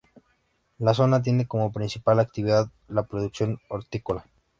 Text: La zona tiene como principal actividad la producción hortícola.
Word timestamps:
La 0.79 0.95
zona 0.95 1.21
tiene 1.21 1.45
como 1.47 1.71
principal 1.71 2.19
actividad 2.19 2.71
la 2.87 3.03
producción 3.05 3.59
hortícola. 3.69 4.25